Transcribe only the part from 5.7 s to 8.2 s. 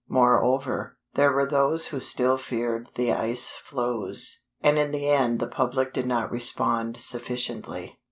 did not respond sufficiently.